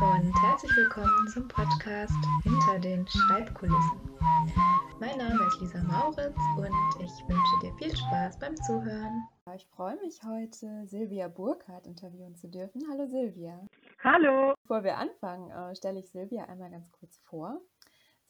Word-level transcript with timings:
und 0.00 0.32
herzlich 0.40 0.74
willkommen 0.76 1.28
zum 1.28 1.46
Podcast 1.46 2.14
Hinter 2.42 2.78
den 2.78 3.06
Schreibkulissen. 3.06 4.00
Mein 4.98 5.18
Name 5.18 5.46
ist 5.46 5.60
Lisa 5.60 5.82
Mauritz 5.82 6.38
und 6.56 7.04
ich 7.04 7.28
wünsche 7.28 7.60
dir 7.60 7.74
viel 7.76 7.94
Spaß 7.94 8.38
beim 8.38 8.56
Zuhören. 8.56 9.28
Ich 9.54 9.66
freue 9.66 9.96
mich 9.96 10.22
heute, 10.24 10.86
Silvia 10.86 11.28
Burkhardt 11.28 11.86
interviewen 11.86 12.34
zu 12.34 12.48
dürfen. 12.48 12.82
Hallo 12.90 13.06
Silvia. 13.08 13.60
Hallo. 14.02 14.54
Bevor 14.62 14.84
wir 14.84 14.96
anfangen, 14.96 15.50
äh, 15.50 15.76
stelle 15.76 15.98
ich 15.98 16.08
Silvia 16.08 16.44
einmal 16.44 16.70
ganz 16.70 16.90
kurz 16.92 17.18
vor. 17.18 17.60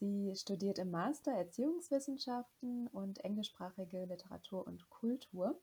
Sie 0.01 0.35
studiert 0.35 0.77
im 0.77 0.91
Master 0.91 1.31
Erziehungswissenschaften 1.31 2.87
und 2.87 3.23
englischsprachige 3.23 4.03
Literatur 4.03 4.67
und 4.67 4.89
Kultur 4.89 5.57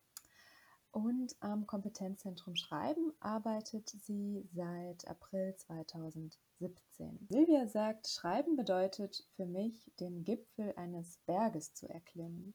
und 1.04 1.36
am 1.40 1.66
Kompetenzzentrum 1.66 2.56
Schreiben 2.56 3.12
arbeitet 3.20 3.88
sie 3.88 4.48
seit 4.52 5.06
April 5.08 5.54
2017. 5.54 7.28
Silvia 7.28 7.66
sagt, 7.66 8.08
Schreiben 8.08 8.56
bedeutet 8.56 9.24
für 9.36 9.46
mich, 9.46 9.92
den 10.00 10.24
Gipfel 10.24 10.74
eines 10.76 11.18
Berges 11.24 11.72
zu 11.74 11.88
erklimmen. 11.88 12.52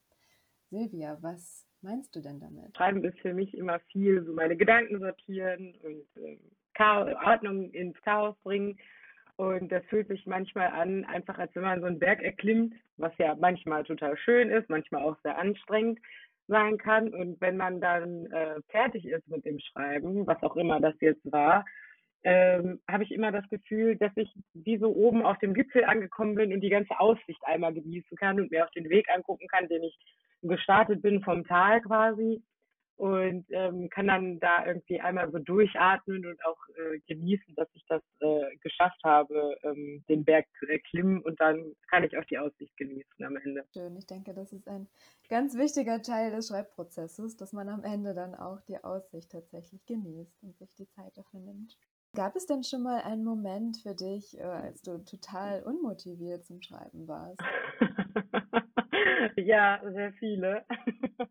Silvia, 0.71 1.17
was 1.21 1.65
meinst 1.81 2.13
du 2.15 2.21
denn 2.21 2.41
damit? 2.41 2.75
Schreiben 2.75 3.03
ist 3.05 3.17
für 3.19 3.33
mich 3.33 3.55
immer 3.55 3.79
viel, 3.91 4.25
so 4.25 4.33
meine 4.33 4.57
Gedanken 4.57 4.99
sortieren 4.99 5.75
und 5.81 6.21
äh, 6.21 6.37
Chaos, 6.73 7.15
Ordnung 7.25 7.71
ins 7.71 7.99
Chaos 8.01 8.35
bringen. 8.43 8.77
Und 9.37 9.71
das 9.71 9.85
fühlt 9.85 10.09
sich 10.09 10.25
manchmal 10.25 10.67
an, 10.67 11.05
einfach 11.05 11.39
als 11.39 11.55
wenn 11.55 11.63
man 11.63 11.79
so 11.79 11.87
einen 11.87 11.99
Berg 11.99 12.21
erklimmt, 12.21 12.75
was 12.97 13.17
ja 13.17 13.35
manchmal 13.35 13.83
total 13.85 14.17
schön 14.17 14.49
ist, 14.49 14.69
manchmal 14.69 15.03
auch 15.03 15.17
sehr 15.23 15.37
anstrengend 15.37 15.99
sein 16.47 16.77
kann. 16.77 17.13
Und 17.13 17.39
wenn 17.41 17.57
man 17.57 17.81
dann 17.81 18.25
äh, 18.27 18.55
fertig 18.69 19.05
ist 19.05 19.27
mit 19.27 19.45
dem 19.45 19.59
Schreiben, 19.59 20.27
was 20.27 20.41
auch 20.43 20.55
immer 20.55 20.79
das 20.79 20.95
jetzt 20.99 21.31
war, 21.31 21.65
ähm, 22.25 22.79
habe 22.89 23.03
ich 23.03 23.11
immer 23.11 23.31
das 23.31 23.47
Gefühl, 23.49 23.97
dass 23.97 24.11
ich 24.15 24.33
wie 24.53 24.77
so 24.77 24.95
oben 24.95 25.25
auf 25.25 25.37
dem 25.39 25.53
Gipfel 25.53 25.83
angekommen 25.83 26.35
bin 26.35 26.53
und 26.53 26.61
die 26.61 26.69
ganze 26.69 26.97
Aussicht 26.99 27.43
einmal 27.43 27.73
genießen 27.73 28.17
kann 28.17 28.39
und 28.39 28.49
mir 28.49 28.65
auch 28.65 28.71
den 28.71 28.89
Weg 28.89 29.09
angucken 29.13 29.47
kann, 29.47 29.67
den 29.67 29.83
ich 29.83 29.97
gestartet 30.41 31.01
bin 31.01 31.21
vom 31.21 31.45
Tal 31.45 31.81
quasi 31.81 32.41
und 32.95 33.45
ähm, 33.49 33.89
kann 33.89 34.07
dann 34.07 34.39
da 34.39 34.65
irgendwie 34.65 35.01
einmal 35.01 35.31
so 35.31 35.39
durchatmen 35.39 36.25
und 36.25 36.45
auch 36.45 36.59
äh, 36.69 36.99
genießen, 37.07 37.55
dass 37.55 37.67
ich 37.73 37.83
das 37.87 38.01
äh, 38.19 38.55
geschafft 38.61 39.01
habe, 39.03 39.57
ähm, 39.63 40.03
den 40.07 40.23
Berg 40.23 40.45
zu 40.59 40.67
erklimmen 40.67 41.21
und 41.21 41.39
dann 41.41 41.73
kann 41.89 42.03
ich 42.03 42.17
auch 42.17 42.25
die 42.25 42.37
Aussicht 42.37 42.75
genießen 42.77 43.25
am 43.25 43.35
Ende. 43.37 43.65
Schön, 43.73 43.97
ich 43.97 44.05
denke, 44.05 44.33
das 44.33 44.53
ist 44.53 44.67
ein 44.67 44.87
ganz 45.29 45.55
wichtiger 45.55 46.01
Teil 46.01 46.31
des 46.31 46.47
Schreibprozesses, 46.47 47.37
dass 47.37 47.53
man 47.53 47.69
am 47.69 47.83
Ende 47.83 48.13
dann 48.13 48.35
auch 48.35 48.61
die 48.61 48.83
Aussicht 48.83 49.31
tatsächlich 49.31 49.85
genießt 49.85 50.43
und 50.43 50.57
sich 50.57 50.73
die 50.75 50.87
Zeit 50.89 51.17
dafür 51.17 51.39
nimmt. 51.39 51.77
Gab 52.15 52.35
es 52.35 52.45
denn 52.45 52.63
schon 52.63 52.83
mal 52.83 53.01
einen 53.01 53.23
Moment 53.23 53.77
für 53.77 53.95
dich, 53.95 54.37
äh, 54.37 54.43
als 54.43 54.83
du 54.83 55.03
total 55.03 55.63
unmotiviert 55.63 56.45
zum 56.45 56.61
Schreiben 56.61 57.07
warst? 57.07 57.41
ja, 59.37 59.81
sehr 59.83 60.13
viele. 60.13 60.65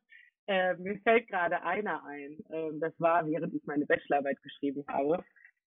Äh, 0.48 0.74
mir 0.74 0.98
fällt 1.02 1.28
gerade 1.28 1.62
einer 1.62 2.04
ein. 2.04 2.36
Ähm, 2.50 2.80
das 2.80 2.92
war, 2.98 3.24
während 3.26 3.54
ich 3.54 3.64
meine 3.64 3.86
Bachelorarbeit 3.86 4.42
geschrieben 4.42 4.84
habe. 4.88 5.24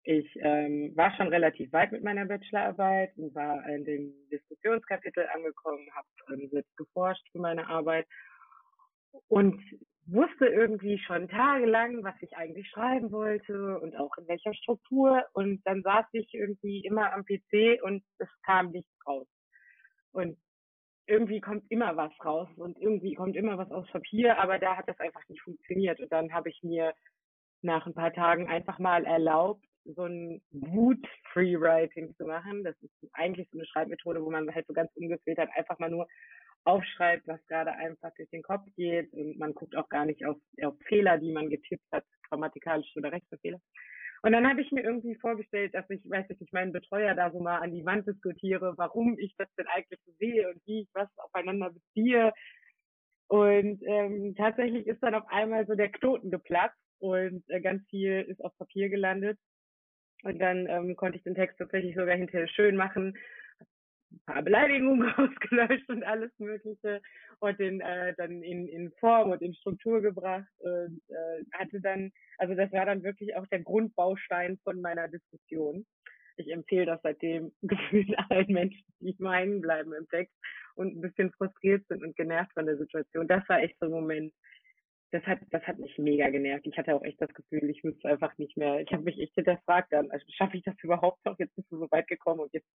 Ich 0.06 0.30
ähm, 0.42 0.92
war 0.96 1.16
schon 1.16 1.30
relativ 1.30 1.72
weit 1.72 1.94
mit 1.94 2.04
meiner 2.04 2.26
Bachelorarbeit 2.26 3.18
und 3.18 3.34
war 3.34 3.66
in 3.70 3.86
dem 3.86 4.14
Diskussionskapitel 4.30 5.26
angekommen, 5.34 5.88
habe 5.96 6.08
ähm, 6.34 6.50
selbst 6.50 6.76
geforscht 6.76 7.26
für 7.32 7.40
meine 7.40 7.68
Arbeit 7.68 8.06
und 9.30 9.62
wusste 10.06 10.46
irgendwie 10.48 11.00
schon 11.00 11.30
tagelang, 11.30 12.04
was 12.04 12.16
ich 12.22 12.36
eigentlich 12.36 12.70
schreiben 12.70 13.12
wollte 13.12 13.80
und 13.80 13.96
auch 13.96 14.12
in 14.18 14.28
welcher 14.28 14.54
Struktur. 14.54 15.24
Und 15.34 15.62
dann 15.66 15.82
saß 15.82 16.06
ich 16.12 16.34
irgendwie 16.34 16.86
immer 16.86 17.14
am 17.14 17.24
PC 17.24 17.82
und 17.82 18.04
es 18.18 18.28
kam 18.46 18.72
nichts 18.72 18.92
raus. 19.08 19.28
Und 20.12 20.38
irgendwie 21.06 21.42
kommt 21.42 21.70
immer 21.70 21.96
was 21.96 22.12
raus 22.24 22.50
und 22.58 22.78
irgendwie 22.78 23.14
kommt 23.14 23.36
immer 23.36 23.58
was 23.58 23.72
aus 23.72 23.88
Papier, 23.92 24.38
aber 24.38 24.60
da 24.60 24.78
hat 24.78 24.88
das 24.88 25.00
einfach 25.00 25.28
nicht 25.30 25.42
funktioniert. 25.42 26.00
Und 26.00 26.12
dann 26.12 26.34
habe 26.34 26.50
ich 26.50 26.62
mir 26.64 26.94
nach 27.62 27.86
ein 27.86 27.94
paar 27.94 28.14
Tagen 28.14 28.48
einfach 28.50 28.80
mal 28.80 29.06
erlaubt, 29.06 29.66
so 29.86 30.06
ein 30.06 30.42
Wut-Free-Writing 30.52 32.16
zu 32.16 32.26
machen. 32.26 32.64
Das 32.64 32.76
ist 32.82 32.92
eigentlich 33.14 33.50
so 33.52 33.58
eine 33.58 33.68
Schreibmethode, 33.68 34.24
wo 34.24 34.30
man 34.30 34.54
halt 34.54 34.68
so 34.68 34.74
ganz 34.74 34.92
ungefiltert 34.96 35.50
einfach 35.56 35.80
mal 35.80 35.90
nur 35.90 36.08
aufschreibt, 36.66 37.28
was 37.28 37.46
gerade 37.48 37.74
einfach 37.74 38.12
durch 38.16 38.30
den 38.30 38.42
Kopf 38.42 38.66
geht 38.76 39.12
und 39.14 39.38
man 39.38 39.54
guckt 39.54 39.76
auch 39.76 39.90
gar 39.90 40.06
nicht 40.06 40.26
auf, 40.26 40.38
auf 40.64 40.76
Fehler, 40.88 41.18
die 41.18 41.32
man 41.32 41.50
getippt 41.50 41.86
hat, 41.92 42.06
grammatikalische 42.30 43.00
oder 43.00 43.12
Rechtschreibfehler. 43.12 43.60
Und 44.26 44.32
dann 44.32 44.48
habe 44.48 44.62
ich 44.62 44.72
mir 44.72 44.82
irgendwie 44.82 45.16
vorgestellt, 45.16 45.74
dass 45.74 45.90
ich, 45.90 46.02
weiß 46.10 46.26
ich, 46.30 46.52
meinen 46.54 46.72
Betreuer 46.72 47.14
da 47.14 47.30
so 47.32 47.42
mal 47.42 47.58
an 47.58 47.74
die 47.74 47.86
Wand 47.86 48.08
diskutiere, 48.08 48.74
warum 48.78 49.20
ich 49.20 49.36
das 49.38 49.54
denn 49.58 49.68
eigentlich 49.68 50.00
so 50.06 50.14
sehe 50.14 50.50
und 50.50 50.62
wie 50.66 50.84
ich 50.84 50.90
was 50.94 51.10
aufeinander 51.18 51.72
beziehe. 51.72 52.32
Und 53.28 53.82
ähm, 53.86 54.34
tatsächlich 54.38 54.88
ist 54.88 55.04
dann 55.04 55.16
auf 55.16 55.28
einmal 55.28 55.68
so 55.68 55.76
der 55.76 55.90
Knoten 55.90 56.32
geplatzt 56.32 56.80
und 57.00 57.44
äh, 57.50 57.60
ganz 57.60 57.86
viel 57.90 58.22
ist 58.22 58.42
auf 58.44 58.56
Papier 58.58 58.88
gelandet. 58.88 59.38
Und 60.24 60.40
dann 60.40 60.68
ähm, 60.68 60.96
konnte 60.96 61.18
ich 61.18 61.24
den 61.24 61.36
Text 61.36 61.58
tatsächlich 61.58 61.96
sogar 61.96 62.16
hinterher 62.16 62.48
schön 62.48 62.76
machen, 62.76 63.18
ein 64.14 64.20
paar 64.26 64.42
Beleidigungen 64.42 65.12
ausgelöscht 65.18 65.90
und 65.90 66.04
alles 66.04 66.32
Mögliche 66.40 67.02
und 67.40 67.60
den 67.60 67.82
äh, 67.82 68.14
dann 68.18 68.42
in, 68.42 68.68
in 68.68 68.92
Form 69.00 69.32
und 69.32 69.42
in 69.42 69.54
Struktur 69.56 70.02
gebracht 70.02 70.48
und 70.60 71.02
äh, 71.10 71.44
hatte 71.54 71.82
dann, 71.82 72.12
also 72.38 72.56
das 72.56 72.72
war 72.72 72.86
dann 72.86 73.04
wirklich 73.04 73.36
auch 73.36 73.46
der 73.48 73.62
Grundbaustein 73.62 74.58
von 74.64 74.82
meiner 74.82 75.08
Diskussion. 75.08 75.86
Ich 76.38 76.52
empfehle 76.52 76.86
das 76.86 77.02
seitdem 77.04 77.52
gefühlt 77.62 78.14
allen 78.30 78.52
Menschen, 78.52 78.84
die 79.00 79.16
meinen 79.20 79.62
bleiben 79.62 79.94
im 79.94 80.08
Text 80.10 80.34
und 80.76 80.96
ein 80.96 81.02
bisschen 81.02 81.32
frustriert 81.34 81.86
sind 81.88 82.04
und 82.04 82.16
genervt 82.16 82.54
von 82.54 82.66
der 82.66 82.78
Situation. 82.78 83.28
Das 83.28 83.48
war 83.50 83.62
echt 83.62 83.76
so 83.80 83.88
ein 83.88 83.92
Moment, 83.92 84.34
das 85.14 85.24
hat, 85.28 85.40
das 85.52 85.62
hat 85.64 85.78
mich 85.78 85.96
mega 86.00 86.28
genervt. 86.32 86.66
Ich 86.66 86.76
hatte 86.76 86.96
auch 86.96 87.04
echt 87.04 87.22
das 87.22 87.32
Gefühl, 87.36 87.70
ich 87.70 87.84
wüsste 87.84 88.10
einfach 88.10 88.36
nicht 88.40 88.58
mehr. 88.58 88.80
Ich 88.80 88.92
habe 88.92 89.04
mich 89.04 89.20
echt 89.20 89.36
hinterfragt 89.36 89.94
dann, 89.94 90.10
also 90.10 90.26
schaffe 90.30 90.58
ich 90.58 90.64
das 90.64 90.76
überhaupt 90.82 91.24
noch? 91.24 91.38
Jetzt 91.38 91.56
bist 91.56 91.72
du 91.72 91.78
so 91.78 91.92
weit 91.92 92.08
gekommen 92.08 92.40
und 92.40 92.52
jetzt 92.52 92.68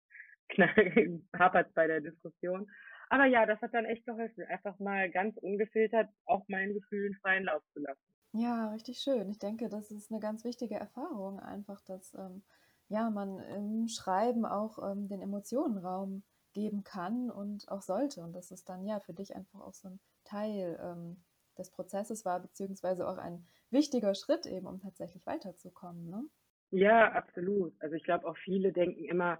hapert 1.35 1.73
bei 1.73 1.87
der 1.87 1.99
Diskussion. 1.99 2.69
Aber 3.09 3.25
ja, 3.25 3.47
das 3.47 3.59
hat 3.61 3.73
dann 3.73 3.85
echt 3.85 4.05
geholfen, 4.05 4.43
einfach 4.43 4.77
mal 4.77 5.09
ganz 5.09 5.35
ungefiltert 5.37 6.09
auch 6.25 6.47
meinen 6.47 6.75
Gefühlen 6.75 7.15
freien 7.15 7.45
Lauf 7.45 7.63
zu 7.73 7.79
lassen. 7.79 7.99
Ja, 8.33 8.69
richtig 8.69 8.99
schön. 8.99 9.29
Ich 9.29 9.39
denke, 9.39 9.67
das 9.67 9.89
ist 9.89 10.11
eine 10.11 10.19
ganz 10.19 10.43
wichtige 10.43 10.75
Erfahrung, 10.75 11.39
einfach, 11.39 11.81
dass 11.81 12.13
ähm, 12.13 12.43
ja, 12.87 13.09
man 13.09 13.39
im 13.39 13.87
Schreiben 13.87 14.45
auch 14.45 14.77
ähm, 14.91 15.07
den 15.07 15.21
Emotionen 15.21 15.79
Raum 15.79 16.23
geben 16.53 16.83
kann 16.83 17.31
und 17.31 17.67
auch 17.69 17.81
sollte. 17.81 18.21
Und 18.21 18.33
das 18.33 18.51
ist 18.51 18.69
dann 18.69 18.85
ja 18.85 18.99
für 18.99 19.13
dich 19.13 19.35
einfach 19.35 19.61
auch 19.61 19.73
so 19.73 19.87
ein 19.87 19.99
Teil 20.23 20.79
ähm, 20.83 21.23
des 21.57 21.71
Prozesses 21.71 22.25
war, 22.25 22.39
beziehungsweise 22.39 23.07
auch 23.07 23.17
ein 23.17 23.45
wichtiger 23.69 24.15
Schritt 24.15 24.45
eben, 24.45 24.67
um 24.67 24.79
tatsächlich 24.79 25.25
weiterzukommen. 25.25 26.09
Ne? 26.09 26.23
Ja, 26.71 27.11
absolut. 27.11 27.73
Also 27.79 27.95
ich 27.95 28.03
glaube 28.03 28.27
auch 28.27 28.37
viele 28.37 28.71
denken 28.71 29.03
immer, 29.05 29.39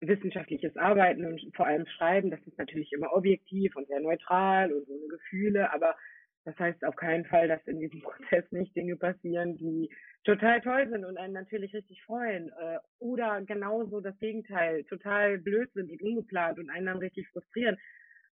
wissenschaftliches 0.00 0.76
Arbeiten 0.76 1.24
und 1.24 1.40
vor 1.56 1.66
allem 1.66 1.86
Schreiben, 1.86 2.30
das 2.30 2.40
ist 2.46 2.58
natürlich 2.58 2.92
immer 2.92 3.14
objektiv 3.14 3.74
und 3.76 3.88
sehr 3.88 4.00
neutral 4.00 4.72
und 4.72 4.86
ohne 4.88 5.08
Gefühle, 5.08 5.72
aber 5.72 5.96
das 6.44 6.56
heißt 6.58 6.84
auf 6.84 6.96
keinen 6.96 7.24
Fall, 7.24 7.48
dass 7.48 7.66
in 7.66 7.80
diesem 7.80 8.00
Prozess 8.02 8.44
nicht 8.52 8.74
Dinge 8.76 8.96
passieren, 8.96 9.56
die 9.56 9.90
total 10.24 10.60
toll 10.60 10.88
sind 10.90 11.04
und 11.04 11.16
einen 11.16 11.32
natürlich 11.32 11.74
richtig 11.74 12.02
freuen. 12.02 12.50
Äh, 12.60 12.78
oder 12.98 13.40
genauso 13.42 14.00
das 14.00 14.18
Gegenteil, 14.18 14.84
total 14.84 15.38
blöd 15.38 15.72
sind 15.72 15.90
und 15.90 16.02
ungeplant 16.02 16.58
und 16.58 16.70
einen 16.70 16.86
dann 16.86 16.98
richtig 16.98 17.28
frustrieren. 17.28 17.78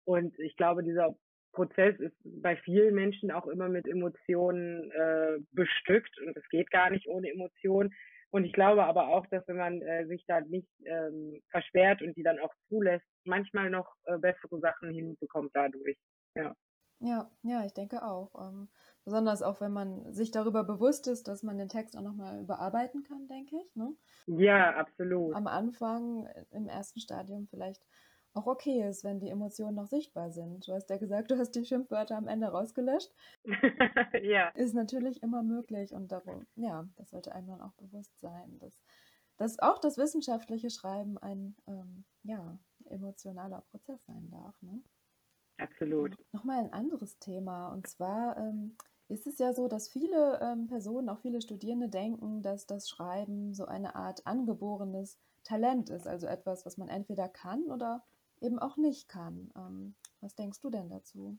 Und 0.05 0.39
ich 0.39 0.56
glaube, 0.56 0.83
dieser 0.83 1.16
Prozess 1.54 1.98
ist 1.98 2.16
bei 2.25 2.56
vielen 2.56 2.94
Menschen 2.94 3.31
auch 3.31 3.47
immer 3.47 3.69
mit 3.69 3.87
Emotionen 3.87 4.91
äh, 4.91 5.38
bestückt 5.53 6.20
und 6.20 6.37
es 6.37 6.48
geht 6.50 6.70
gar 6.70 6.91
nicht 6.91 7.09
ohne 7.09 7.31
Emotionen. 7.31 7.94
Und 8.31 8.44
ich 8.44 8.53
glaube 8.53 8.84
aber 8.84 9.09
auch, 9.09 9.26
dass 9.28 9.47
wenn 9.47 9.56
man 9.56 9.81
äh, 9.81 10.06
sich 10.06 10.25
da 10.26 10.41
nicht 10.41 10.68
ähm, 10.84 11.41
versperrt 11.51 12.03
und 12.03 12.16
die 12.16 12.24
dann 12.24 12.41
auch 12.41 12.53
zulässt, 12.68 13.06
manchmal 13.24 13.71
noch 13.71 13.95
äh, 14.04 14.18
bessere 14.18 14.59
Sachen 14.59 14.91
hinbekommt 14.91 15.53
dadurch. 15.54 15.97
Ja. 16.34 16.54
Ja, 17.01 17.30
ja, 17.42 17.65
ich 17.65 17.74
denke 17.74 18.03
auch. 18.03 18.34
Ähm, 18.41 18.68
besonders 19.04 19.42
auch, 19.42 19.60
wenn 19.60 19.72
man 19.72 20.12
sich 20.12 20.30
darüber 20.30 20.65
bewusst 20.65 21.07
ist, 21.07 21.28
dass 21.28 21.42
man 21.42 21.59
den 21.59 21.68
Text 21.68 21.97
auch 21.97 22.03
nochmal 22.03 22.41
überarbeiten 22.41 23.03
kann, 23.03 23.28
denke 23.28 23.57
ich. 23.57 23.77
Ne? 23.77 23.95
Ja, 24.27 24.74
absolut. 24.77 25.34
Am 25.34 25.47
Anfang, 25.47 26.27
äh, 26.27 26.45
im 26.50 26.66
ersten 26.66 27.00
Stadium 27.00 27.47
vielleicht 27.47 27.84
auch 28.34 28.47
okay 28.47 28.86
ist, 28.89 29.04
wenn 29.04 29.21
die 29.21 29.28
Emotionen 29.28 29.77
noch 29.77 29.86
sichtbar 29.86 30.31
sind. 30.31 30.66
Du 30.66 30.72
hast 30.72 30.91
ja 30.91 30.97
gesagt, 30.97 31.31
du 31.31 31.39
hast 31.39 31.53
die 31.53 31.65
Schimpfwörter 31.65 32.16
am 32.16 32.27
Ende 32.27 32.48
rausgelöscht. 32.48 33.13
ja. 34.22 34.48
Ist 34.51 34.75
natürlich 34.75 35.22
immer 35.22 35.42
möglich 35.42 35.95
und 35.95 36.10
darum, 36.10 36.47
ja, 36.57 36.86
das 36.97 37.10
sollte 37.10 37.33
einem 37.33 37.47
dann 37.47 37.60
auch 37.60 37.72
bewusst 37.75 38.19
sein, 38.19 38.59
dass, 38.59 38.83
dass 39.36 39.60
auch 39.60 39.78
das 39.78 39.98
wissenschaftliche 39.98 40.71
Schreiben 40.71 41.16
ein 41.19 41.57
ähm, 41.69 42.04
ja, 42.25 42.59
emotionaler 42.86 43.63
Prozess 43.71 44.04
sein 44.04 44.28
darf. 44.31 44.60
Ne? 44.63 44.83
Absolut. 45.59 46.16
Nochmal 46.33 46.59
ein 46.59 46.72
anderes 46.72 47.19
Thema 47.21 47.72
und 47.72 47.86
zwar, 47.86 48.36
ähm, 48.36 48.77
ist 49.09 49.27
es 49.27 49.39
ja 49.39 49.53
so, 49.53 49.69
dass 49.69 49.89
viele 49.89 50.41
ähm, 50.41 50.66
Personen, 50.66 51.09
auch 51.09 51.21
viele 51.21 51.41
Studierende 51.41 51.89
denken, 51.89 52.42
dass 52.42 52.66
das 52.66 52.89
Schreiben 52.89 53.54
so 53.54 53.66
eine 53.66 53.95
Art 53.95 54.27
angeborenes 54.27 55.19
Talent 55.45 55.91
ist, 55.91 56.09
also 56.09 56.27
etwas, 56.27 56.65
was 56.65 56.78
man 56.78 56.89
entweder 56.89 57.28
kann 57.28 57.65
oder 57.71 58.03
eben 58.45 58.59
auch 58.59 58.77
nicht 58.77 59.09
kann. 59.09 59.51
Ähm, 59.57 59.95
was 60.21 60.35
denkst 60.35 60.61
du 60.61 60.71
denn 60.71 60.89
dazu? 60.89 61.39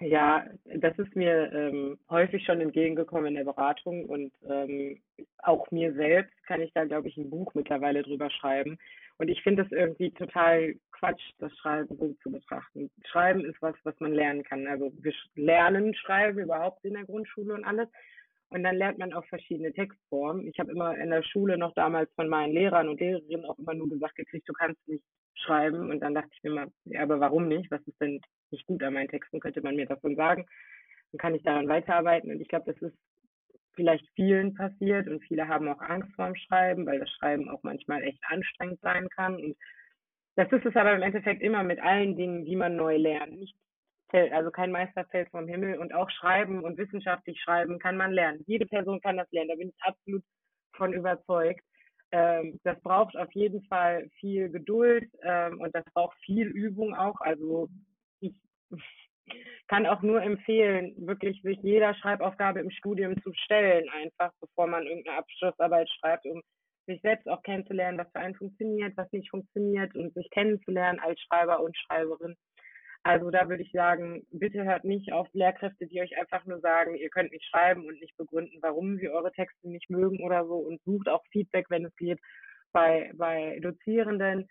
Ja, 0.00 0.46
das 0.64 0.98
ist 0.98 1.14
mir 1.14 1.52
ähm, 1.52 1.98
häufig 2.08 2.44
schon 2.44 2.60
entgegengekommen 2.60 3.26
in 3.26 3.34
der 3.34 3.44
Beratung 3.44 4.04
und 4.06 4.32
ähm, 4.48 5.00
auch 5.38 5.70
mir 5.70 5.94
selbst 5.94 6.34
kann 6.46 6.60
ich 6.60 6.72
da, 6.72 6.84
glaube 6.84 7.08
ich, 7.08 7.16
ein 7.16 7.30
Buch 7.30 7.54
mittlerweile 7.54 8.02
drüber 8.02 8.30
schreiben. 8.30 8.78
Und 9.18 9.28
ich 9.28 9.42
finde 9.42 9.62
es 9.62 9.70
irgendwie 9.70 10.10
total 10.12 10.74
Quatsch, 10.92 11.22
das 11.38 11.54
Schreiben 11.58 11.96
so 11.98 12.14
zu 12.22 12.32
betrachten. 12.32 12.90
Schreiben 13.04 13.44
ist 13.44 13.60
was, 13.60 13.74
was 13.84 13.94
man 14.00 14.12
lernen 14.12 14.42
kann. 14.42 14.66
Also 14.66 14.90
wir 14.98 15.12
lernen 15.34 15.94
Schreiben 15.94 16.38
überhaupt 16.40 16.84
in 16.84 16.94
der 16.94 17.04
Grundschule 17.04 17.54
und 17.54 17.64
alles. 17.64 17.88
Und 18.48 18.64
dann 18.64 18.76
lernt 18.76 18.98
man 18.98 19.12
auch 19.12 19.24
verschiedene 19.26 19.72
Textformen. 19.72 20.48
Ich 20.48 20.58
habe 20.58 20.72
immer 20.72 20.96
in 20.96 21.10
der 21.10 21.22
Schule 21.22 21.56
noch 21.56 21.74
damals 21.74 22.10
von 22.14 22.28
meinen 22.28 22.52
Lehrern 22.52 22.88
und 22.88 22.98
Lehrerinnen 22.98 23.44
auch 23.44 23.58
immer 23.58 23.74
nur 23.74 23.88
gesagt 23.88 24.16
gekriegt, 24.16 24.48
du 24.48 24.52
kannst 24.52 24.80
nicht 24.88 25.04
schreiben. 25.40 25.90
Und 25.90 26.00
dann 26.00 26.14
dachte 26.14 26.30
ich 26.32 26.42
mir 26.42 26.50
mal, 26.50 26.68
ja, 26.84 27.02
aber 27.02 27.20
warum 27.20 27.48
nicht? 27.48 27.70
Was 27.70 27.86
ist 27.86 28.00
denn 28.00 28.20
nicht 28.50 28.66
gut 28.66 28.82
an 28.82 28.94
meinen 28.94 29.08
Texten? 29.08 29.40
Könnte 29.40 29.62
man 29.62 29.76
mir 29.76 29.86
davon 29.86 30.16
sagen? 30.16 30.46
Dann 31.12 31.18
kann 31.18 31.34
ich 31.34 31.42
daran 31.42 31.68
weiterarbeiten. 31.68 32.30
Und 32.30 32.40
ich 32.40 32.48
glaube, 32.48 32.72
das 32.72 32.82
ist 32.82 32.96
vielleicht 33.74 34.06
vielen 34.14 34.54
passiert 34.54 35.08
und 35.08 35.22
viele 35.24 35.48
haben 35.48 35.68
auch 35.68 35.80
Angst 35.80 36.12
vorm 36.14 36.34
Schreiben, 36.36 36.86
weil 36.86 36.98
das 36.98 37.10
Schreiben 37.10 37.48
auch 37.48 37.62
manchmal 37.62 38.02
echt 38.02 38.22
anstrengend 38.28 38.80
sein 38.80 39.08
kann. 39.08 39.36
Und 39.36 39.56
das 40.36 40.50
ist 40.52 40.66
es 40.66 40.76
aber 40.76 40.94
im 40.94 41.02
Endeffekt 41.02 41.42
immer 41.42 41.62
mit 41.62 41.80
allen 41.80 42.16
Dingen, 42.16 42.44
die 42.44 42.56
man 42.56 42.76
neu 42.76 42.96
lernt. 42.96 43.38
Nicht 43.38 43.56
also 44.12 44.50
kein 44.50 44.72
Meister 44.72 45.04
fällt 45.06 45.30
vom 45.30 45.46
Himmel 45.46 45.78
und 45.78 45.94
auch 45.94 46.10
schreiben 46.10 46.64
und 46.64 46.78
wissenschaftlich 46.78 47.40
schreiben 47.40 47.78
kann 47.78 47.96
man 47.96 48.12
lernen. 48.12 48.42
Jede 48.46 48.66
Person 48.66 49.00
kann 49.00 49.16
das 49.16 49.30
lernen, 49.30 49.50
da 49.50 49.56
bin 49.56 49.68
ich 49.68 49.82
absolut 49.82 50.24
von 50.72 50.92
überzeugt. 50.92 51.64
Ähm, 52.12 52.58
das 52.64 52.80
braucht 52.80 53.16
auf 53.16 53.32
jeden 53.32 53.62
Fall 53.64 54.08
viel 54.18 54.50
Geduld 54.50 55.08
ähm, 55.22 55.60
und 55.60 55.74
das 55.74 55.84
braucht 55.94 56.16
viel 56.24 56.48
Übung 56.48 56.94
auch. 56.94 57.20
Also 57.20 57.68
ich 58.20 58.34
kann 59.68 59.86
auch 59.86 60.02
nur 60.02 60.22
empfehlen, 60.22 60.94
wirklich 61.06 61.40
sich 61.42 61.58
jeder 61.62 61.94
Schreibaufgabe 61.94 62.60
im 62.60 62.70
Studium 62.70 63.20
zu 63.22 63.32
stellen, 63.34 63.88
einfach 63.90 64.32
bevor 64.40 64.66
man 64.66 64.86
irgendeine 64.86 65.18
Abschlussarbeit 65.18 65.88
schreibt, 65.88 66.26
um 66.26 66.42
sich 66.86 67.00
selbst 67.02 67.28
auch 67.28 67.42
kennenzulernen, 67.42 67.98
was 67.98 68.10
für 68.10 68.18
einen 68.18 68.34
funktioniert, 68.34 68.96
was 68.96 69.10
nicht 69.12 69.30
funktioniert 69.30 69.94
und 69.94 70.12
sich 70.14 70.28
kennenzulernen 70.30 70.98
als 70.98 71.20
Schreiber 71.20 71.62
und 71.62 71.76
Schreiberin. 71.76 72.36
Also 73.02 73.30
da 73.30 73.48
würde 73.48 73.62
ich 73.62 73.72
sagen, 73.72 74.26
bitte 74.30 74.64
hört 74.64 74.84
nicht 74.84 75.12
auf 75.12 75.26
Lehrkräfte, 75.32 75.86
die 75.86 76.02
euch 76.02 76.18
einfach 76.18 76.44
nur 76.44 76.60
sagen, 76.60 76.94
ihr 76.96 77.08
könnt 77.08 77.32
nicht 77.32 77.46
schreiben 77.46 77.86
und 77.86 77.98
nicht 77.98 78.16
begründen, 78.18 78.58
warum 78.60 78.98
sie 78.98 79.08
eure 79.08 79.32
Texte 79.32 79.68
nicht 79.68 79.88
mögen 79.88 80.22
oder 80.22 80.44
so 80.44 80.56
und 80.56 80.82
sucht 80.84 81.08
auch 81.08 81.24
Feedback, 81.32 81.66
wenn 81.70 81.86
es 81.86 81.96
geht, 81.96 82.20
bei, 82.72 83.10
bei 83.14 83.58
Dozierenden. 83.60 84.48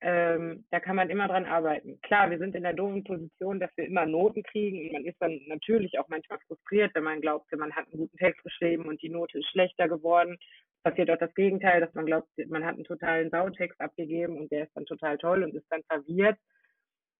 Ähm, 0.00 0.66
da 0.70 0.80
kann 0.80 0.96
man 0.96 1.08
immer 1.08 1.28
dran 1.28 1.46
arbeiten. 1.46 2.00
Klar, 2.02 2.30
wir 2.30 2.38
sind 2.38 2.56
in 2.56 2.64
der 2.64 2.74
doofen 2.74 3.04
Position, 3.04 3.60
dass 3.60 3.70
wir 3.76 3.86
immer 3.86 4.06
Noten 4.06 4.42
kriegen 4.42 4.80
und 4.80 4.92
man 4.92 5.04
ist 5.04 5.16
dann 5.20 5.40
natürlich 5.46 5.98
auch 5.98 6.08
manchmal 6.08 6.40
frustriert, 6.48 6.94
wenn 6.94 7.04
man 7.04 7.20
glaubt, 7.20 7.46
man 7.56 7.74
hat 7.74 7.86
einen 7.86 8.00
guten 8.00 8.16
Text 8.18 8.42
geschrieben 8.42 8.86
und 8.86 9.00
die 9.02 9.08
Note 9.08 9.38
ist 9.38 9.48
schlechter 9.50 9.88
geworden. 9.88 10.36
Passiert 10.82 11.10
auch 11.10 11.18
das 11.18 11.34
Gegenteil, 11.34 11.80
dass 11.80 11.94
man 11.94 12.06
glaubt, 12.06 12.28
man 12.48 12.66
hat 12.66 12.74
einen 12.74 12.84
totalen 12.84 13.30
Sautext 13.30 13.80
abgegeben 13.80 14.36
und 14.36 14.50
der 14.50 14.64
ist 14.64 14.76
dann 14.76 14.84
total 14.84 15.16
toll 15.16 15.44
und 15.44 15.54
ist 15.54 15.70
dann 15.70 15.82
verwirrt 15.84 16.38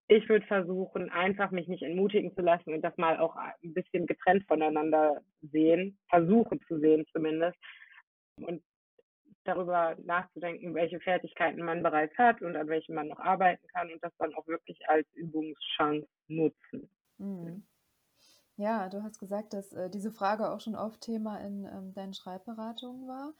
ich 0.08 0.28
würde 0.28 0.46
versuchen, 0.46 1.10
einfach 1.10 1.50
mich 1.50 1.68
nicht 1.68 1.82
entmutigen 1.82 2.34
zu 2.34 2.42
lassen 2.42 2.74
und 2.74 2.82
das 2.82 2.96
mal 2.96 3.18
auch 3.18 3.36
ein 3.36 3.74
bisschen 3.74 4.06
getrennt 4.06 4.44
voneinander 4.46 5.22
sehen, 5.40 5.98
versuchen 6.08 6.60
zu 6.68 6.78
sehen 6.78 7.06
zumindest. 7.12 7.56
Und 8.40 8.62
darüber 9.44 9.96
nachzudenken, 10.02 10.74
welche 10.74 11.00
Fertigkeiten 11.00 11.62
man 11.62 11.82
bereits 11.82 12.16
hat 12.18 12.42
und 12.42 12.56
an 12.56 12.68
welchen 12.68 12.94
man 12.94 13.08
noch 13.08 13.20
arbeiten 13.20 13.66
kann 13.68 13.90
und 13.92 14.02
das 14.02 14.12
dann 14.18 14.34
auch 14.34 14.46
wirklich 14.46 14.78
als 14.88 15.06
Übungschance 15.14 16.06
nutzen. 16.28 16.88
Mhm. 17.18 17.66
Ja, 18.56 18.88
du 18.88 19.02
hast 19.02 19.18
gesagt, 19.18 19.52
dass 19.52 19.72
äh, 19.72 19.90
diese 19.90 20.12
Frage 20.12 20.50
auch 20.50 20.60
schon 20.60 20.76
oft 20.76 21.00
Thema 21.00 21.38
in 21.38 21.64
ähm, 21.64 21.92
deinen 21.92 22.14
Schreibberatungen 22.14 23.08
war. 23.08 23.34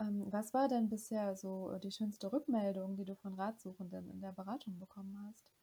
Ähm, 0.00 0.26
was 0.30 0.52
war 0.54 0.68
denn 0.68 0.88
bisher 0.88 1.36
so 1.36 1.78
die 1.78 1.92
schönste 1.92 2.32
Rückmeldung, 2.32 2.96
die 2.96 3.04
du 3.04 3.14
von 3.14 3.34
Ratsuchenden 3.34 4.10
in 4.10 4.20
der 4.20 4.32
Beratung 4.32 4.78
bekommen 4.78 5.16
hast? 5.26 5.55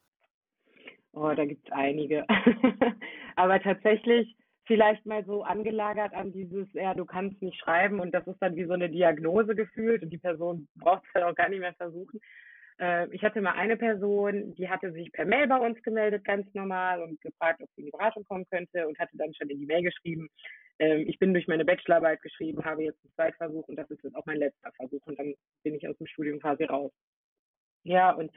Oh, 1.14 1.32
da 1.36 1.46
gibt 1.46 1.68
es 1.68 1.72
einige. 1.72 2.26
Aber 3.36 3.62
tatsächlich 3.62 4.36
vielleicht 4.66 5.06
mal 5.06 5.24
so 5.26 5.44
angelagert 5.44 6.14
an 6.14 6.32
dieses, 6.32 6.72
ja, 6.74 6.94
du 6.94 7.06
kannst 7.06 7.42
nicht 7.42 7.60
schreiben 7.60 8.00
und 8.00 8.12
das 8.14 8.26
ist 8.28 8.40
dann 8.40 8.56
wie 8.56 8.66
so 8.66 8.74
eine 8.74 8.90
Diagnose 8.90 9.56
gefühlt 9.56 10.04
und 10.04 10.10
die 10.10 10.18
Person 10.18 10.68
braucht 10.76 11.04
es 11.06 11.14
dann 11.14 11.24
auch 11.24 11.36
gar 11.36 11.50
nicht 11.50 11.60
mehr 11.60 11.74
versuchen. 11.74 12.20
Äh, 12.80 13.14
ich 13.14 13.24
hatte 13.24 13.42
mal 13.42 13.54
eine 13.54 13.78
Person, 13.78 14.56
die 14.56 14.70
hatte 14.70 14.92
sich 14.92 15.12
per 15.12 15.26
Mail 15.26 15.48
bei 15.48 15.58
uns 15.58 15.82
gemeldet, 15.84 16.24
ganz 16.24 16.52
normal, 16.54 17.02
und 17.04 17.22
gefragt, 17.22 17.62
ob 17.62 17.70
sie 17.76 17.82
in 17.82 17.86
die 17.86 17.92
Beratung 17.92 18.24
kommen 18.24 18.46
könnte 18.50 18.88
und 18.88 18.98
hatte 18.98 19.18
dann 19.18 19.34
schon 19.34 19.50
in 19.50 19.60
die 19.60 19.66
Mail 19.66 19.84
geschrieben, 19.84 20.30
ähm, 20.80 21.06
ich 21.08 21.20
bin 21.20 21.34
durch 21.34 21.48
meine 21.48 21.66
Bachelorarbeit 21.66 22.22
geschrieben, 22.22 22.66
habe 22.66 22.84
jetzt 22.84 23.04
einen 23.04 23.14
Zweitversuch 23.14 23.68
und 23.68 23.76
das 23.76 23.90
ist 23.92 24.04
jetzt 24.04 24.16
auch 24.16 24.26
mein 24.26 24.38
letzter 24.38 24.72
Versuch 24.72 25.06
und 25.06 25.20
dann 25.20 25.36
bin 25.64 25.76
ich 25.76 25.88
aus 25.88 25.98
dem 25.98 26.08
Studium 26.08 26.40
quasi 26.40 26.64
raus. 26.64 26.92
Ja, 27.84 28.12
und 28.12 28.32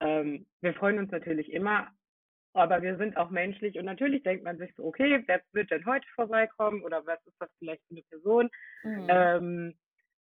ähm, 0.00 0.46
wir 0.60 0.74
freuen 0.74 0.98
uns 0.98 1.10
natürlich 1.10 1.52
immer, 1.52 1.88
aber 2.54 2.82
wir 2.82 2.96
sind 2.96 3.16
auch 3.16 3.30
menschlich 3.30 3.78
und 3.78 3.84
natürlich 3.84 4.22
denkt 4.22 4.44
man 4.44 4.58
sich 4.58 4.74
so, 4.76 4.84
okay, 4.84 5.22
wer 5.26 5.42
wird 5.52 5.70
denn 5.70 5.84
heute 5.86 6.06
vorbeikommen 6.14 6.82
oder 6.82 7.04
was 7.04 7.18
ist 7.26 7.36
das 7.40 7.50
vielleicht 7.58 7.82
für 7.88 7.94
eine 7.94 8.02
Person? 8.02 8.50
Mhm. 8.84 9.06
Ähm, 9.08 9.74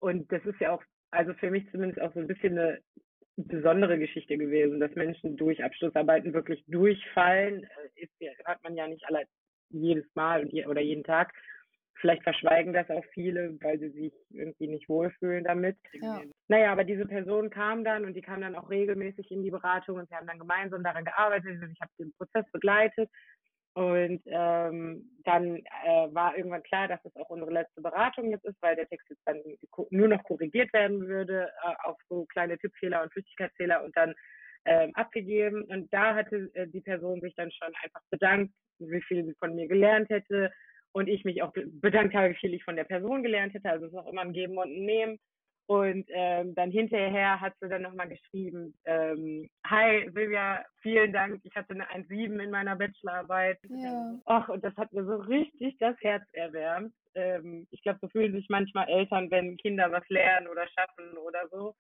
und 0.01 0.31
das 0.31 0.45
ist 0.45 0.61
ja 0.61 0.73
auch, 0.73 0.83
also 1.11 1.33
für 1.35 1.51
mich 1.51 1.71
zumindest 1.71 2.01
auch 2.01 2.13
so 2.13 2.21
ein 2.21 2.27
bisschen 2.27 2.59
eine 2.59 2.81
besondere 3.37 3.99
Geschichte 3.99 4.37
gewesen, 4.37 4.81
dass 4.81 4.95
Menschen 4.95 5.37
durch 5.37 5.63
Abschlussarbeiten 5.63 6.33
wirklich 6.33 6.65
durchfallen. 6.67 7.65
Äh, 7.65 8.03
ist, 8.03 8.13
hat 8.45 8.63
man 8.63 8.75
ja 8.75 8.87
nicht 8.89 9.05
alle 9.07 9.25
jedes 9.71 10.07
Mal 10.15 10.47
oder 10.67 10.81
jeden 10.81 11.05
Tag. 11.05 11.33
Vielleicht 12.01 12.23
verschweigen 12.23 12.73
das 12.73 12.91
auch 12.91 13.05
viele, 13.13 13.57
weil 13.63 13.79
sie 13.79 13.91
sich 13.91 14.13
irgendwie 14.31 14.69
nicht 14.69 14.89
wohlfühlen 14.89 15.45
damit. 15.45 15.77
Ja. 15.93 16.21
Naja, 16.49 16.73
aber 16.73 16.85
diese 16.85 17.07
Person 17.07 17.51
kam 17.51 17.85
dann 17.85 18.05
und 18.05 18.15
die 18.15 18.23
kam 18.23 18.43
dann 18.43 18.55
auch 18.55 18.69
regelmäßig 18.69 19.31
in 19.31 19.43
die 19.43 19.51
Beratung 19.51 19.99
und 19.99 20.09
sie 20.09 20.15
haben 20.15 20.27
dann 20.27 20.39
gemeinsam 20.39 20.85
daran 20.85 21.05
gearbeitet. 21.05 21.59
Ich 21.73 21.81
habe 21.81 21.93
den 21.99 22.13
Prozess 22.13 22.45
begleitet 22.53 23.09
und 23.77 24.23
ähm, 24.25 25.05
dann 25.25 25.57
äh, 25.57 26.09
war 26.11 26.35
irgendwann 26.35 26.63
klar, 26.63 26.89
dass 26.89 27.05
es 27.05 27.15
auch 27.17 27.29
unsere 27.29 27.53
letzte 27.53 27.83
Beratung 27.83 28.31
jetzt 28.31 28.47
ist, 28.47 28.57
weil 28.63 28.75
der 28.75 28.89
Text 28.89 29.07
jetzt 29.11 29.21
dann 29.27 29.39
nur 29.91 30.09
noch 30.09 30.25
korrigiert 30.25 30.73
werden 30.73 31.07
würde 31.07 31.51
äh, 31.63 31.75
auf 31.87 31.99
so 32.09 32.25
kleine 32.25 32.57
Tippfehler 32.57 33.03
und 33.03 33.13
Flüchtigkeitsfehler 33.13 33.85
und 33.85 33.95
dann 33.95 34.15
ähm, 34.65 34.93
abgegeben. 34.95 35.65
Und 35.65 35.93
da 35.93 36.15
hatte 36.15 36.51
äh, 36.55 36.67
die 36.69 36.81
Person 36.81 37.21
sich 37.21 37.35
dann 37.35 37.51
schon 37.53 37.75
einfach 37.83 38.01
bedankt, 38.11 38.55
wie 38.79 39.03
viel 39.03 39.27
sie 39.27 39.35
von 39.39 39.55
mir 39.55 39.69
gelernt 39.69 40.09
hätte, 40.09 40.51
und 40.97 41.09
ich 41.09 41.27
mich 41.27 41.43
auch 41.43 41.53
bedankt 41.53 42.15
habe, 42.15 42.31
wie 42.31 42.39
viel 42.39 42.55
ich 42.55 42.65
von 42.65 42.75
der 42.75 42.85
Person 42.85 43.23
gelernt 43.23 43.53
hätte. 43.53 43.69
Also 43.69 43.85
es 43.85 43.93
ist 43.93 43.99
auch 43.99 44.11
immer 44.11 44.23
ein 44.23 44.33
Geben 44.33 44.57
und 44.57 44.71
ein 44.71 44.87
Nehmen. 44.87 45.19
Und 45.67 46.07
ähm, 46.09 46.55
dann 46.55 46.71
hinterher 46.71 47.39
hat 47.39 47.53
sie 47.61 47.69
dann 47.69 47.83
nochmal 47.83 48.09
geschrieben, 48.09 48.73
ähm, 48.87 49.51
Hi 49.67 50.11
Silvia, 50.15 50.65
vielen 50.81 51.13
Dank, 51.13 51.41
ich 51.45 51.55
hatte 51.55 51.75
eine 51.75 51.85
1,7 51.91 52.43
in 52.43 52.51
meiner 52.51 52.77
Bachelorarbeit. 52.77 53.59
Ja. 53.69 54.15
Ach, 54.25 54.49
und 54.49 54.65
das 54.65 54.75
hat 54.79 54.91
mir 54.95 55.05
so 55.05 55.17
richtig 55.17 55.77
das 55.81 55.97
Herz 56.01 56.25
erwärmt. 56.33 56.95
Ähm, 57.15 57.67
ich 57.71 57.83
glaube, 57.83 57.99
so 58.01 58.09
fühlen 58.09 58.33
sich 58.33 58.49
manchmal 58.49 58.89
Eltern, 58.89 59.31
wenn 59.31 59.59
Kinder 59.59 59.93
was 59.93 60.09
lernen 60.09 60.49
oder 60.49 60.67
schaffen 60.69 61.19
oder 61.19 61.47
so. 61.51 61.75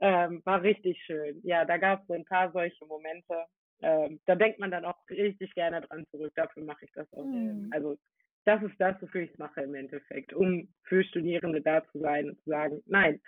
Ähm, 0.00 0.42
war 0.44 0.60
richtig 0.60 1.02
schön. 1.06 1.40
Ja, 1.44 1.64
da 1.64 1.78
gab 1.78 2.02
es 2.02 2.08
so 2.08 2.12
ein 2.12 2.26
paar 2.26 2.52
solche 2.52 2.84
Momente. 2.84 3.42
Ähm, 3.80 4.20
da 4.26 4.34
denkt 4.34 4.58
man 4.58 4.70
dann 4.70 4.84
auch 4.84 4.98
richtig 5.08 5.54
gerne 5.54 5.80
dran 5.80 6.04
zurück. 6.10 6.32
Dafür 6.34 6.64
mache 6.64 6.84
ich 6.84 6.92
das 6.92 7.10
auch. 7.14 7.24
Mhm. 7.24 7.70
Also 7.72 7.96
das 8.44 8.62
ist 8.62 8.78
das, 8.78 9.00
wofür 9.00 9.22
ich 9.22 9.32
es 9.32 9.38
mache 9.38 9.62
im 9.62 9.74
Endeffekt, 9.74 10.32
um 10.32 10.68
für 10.84 11.04
Studierende 11.04 11.60
da 11.60 11.84
zu 11.92 11.98
sein 12.00 12.30
und 12.30 12.40
zu 12.42 12.50
sagen, 12.50 12.82
nein, 12.86 13.20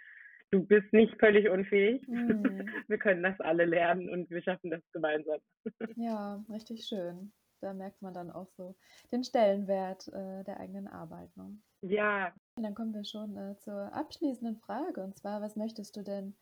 du 0.50 0.64
bist 0.64 0.92
nicht 0.92 1.18
völlig 1.18 1.48
unfähig. 1.48 2.06
Mhm. 2.06 2.68
Wir 2.88 2.98
können 2.98 3.22
das 3.22 3.38
alle 3.40 3.64
lernen 3.64 4.08
und 4.08 4.30
wir 4.30 4.42
schaffen 4.42 4.70
das 4.70 4.82
gemeinsam. 4.92 5.40
Ja, 5.96 6.44
richtig 6.50 6.84
schön. 6.84 7.32
Da 7.60 7.72
merkt 7.72 8.02
man 8.02 8.12
dann 8.12 8.30
auch 8.30 8.48
so 8.56 8.74
den 9.12 9.22
Stellenwert 9.22 10.08
äh, 10.08 10.42
der 10.44 10.58
eigenen 10.58 10.88
Arbeit. 10.88 11.34
Ne? 11.36 11.56
Ja. 11.82 12.34
Und 12.56 12.64
dann 12.64 12.74
kommen 12.74 12.92
wir 12.92 13.04
schon 13.04 13.36
äh, 13.36 13.56
zur 13.58 13.94
abschließenden 13.94 14.56
Frage. 14.56 15.00
Und 15.02 15.16
zwar, 15.16 15.40
was 15.40 15.54
möchtest 15.54 15.96
du 15.96 16.02
denn 16.02 16.34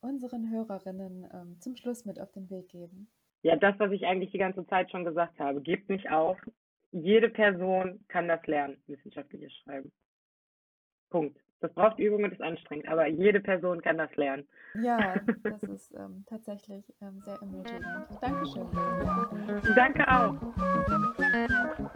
unseren 0.00 0.50
Hörerinnen 0.50 1.28
ähm, 1.34 1.60
zum 1.60 1.74
Schluss 1.76 2.04
mit 2.04 2.20
auf 2.20 2.30
den 2.32 2.48
Weg 2.50 2.68
geben? 2.68 3.10
Ja, 3.42 3.56
das, 3.56 3.78
was 3.78 3.90
ich 3.90 4.06
eigentlich 4.06 4.30
die 4.30 4.38
ganze 4.38 4.64
Zeit 4.66 4.90
schon 4.90 5.04
gesagt 5.04 5.38
habe. 5.40 5.60
Gebt 5.60 5.88
nicht 5.88 6.10
auf, 6.10 6.38
jede 6.92 7.28
Person 7.28 8.04
kann 8.08 8.28
das 8.28 8.44
lernen, 8.46 8.82
wissenschaftliches 8.86 9.52
Schreiben. 9.58 9.92
Punkt. 11.10 11.38
Das 11.60 11.72
braucht 11.74 11.98
Übung 11.98 12.24
und 12.24 12.32
ist 12.32 12.40
anstrengend, 12.40 12.88
aber 12.88 13.06
jede 13.06 13.40
Person 13.40 13.82
kann 13.82 13.98
das 13.98 14.14
lernen. 14.16 14.48
Ja, 14.74 15.14
das 15.42 15.62
ist 15.64 15.92
ähm, 15.94 16.24
tatsächlich 16.26 16.84
ähm, 17.02 17.20
sehr 17.20 17.34
ermutigend. 17.34 17.84
Dankeschön. 18.22 18.66
Danke 19.74 20.08
auch. 20.08 21.90